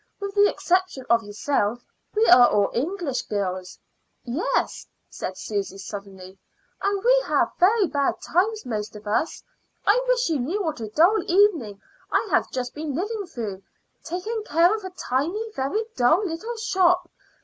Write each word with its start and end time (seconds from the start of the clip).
With 0.19 0.33
the 0.33 0.47
exception 0.49 1.05
of 1.11 1.21
yourself 1.21 1.85
we 2.15 2.25
are 2.25 2.49
all 2.49 2.71
English 2.73 3.21
girls." 3.27 3.77
"Yes," 4.23 4.87
said 5.11 5.37
Susy 5.37 5.77
suddenly; 5.77 6.39
"and 6.81 7.03
we 7.05 7.23
have 7.27 7.51
very 7.59 7.85
bad 7.85 8.19
times 8.19 8.65
most 8.65 8.95
of 8.95 9.05
us. 9.05 9.43
I 9.85 10.03
wish 10.07 10.27
you 10.27 10.39
knew 10.39 10.63
what 10.63 10.79
a 10.81 10.87
dull 10.89 11.21
evening 11.29 11.79
I 12.11 12.27
have 12.31 12.49
just 12.49 12.73
been 12.73 12.95
living 12.95 13.27
through 13.27 13.61
taking 14.03 14.43
care 14.43 14.75
of 14.75 14.83
a 14.83 14.89
tiny, 14.89 15.51
very 15.55 15.83
dull 15.95 16.25
little 16.25 16.57
shop. 16.57 17.07